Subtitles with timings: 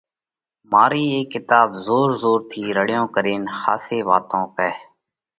[0.71, 4.73] مارئِي اي ڪِتاٻ زور زور ٿِي رڙيون ڪرينَ ۿاسي واتون ڪئه